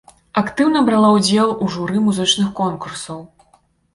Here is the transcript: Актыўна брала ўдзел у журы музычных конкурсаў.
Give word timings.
Актыўна 0.39 0.79
брала 0.87 1.09
ўдзел 1.17 1.51
у 1.65 1.67
журы 1.75 2.01
музычных 2.07 2.49
конкурсаў. 2.61 3.21